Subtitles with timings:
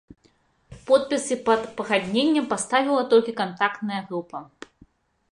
[0.87, 4.37] Подпісы пад пагадненнем паставіла толькі кантактная група.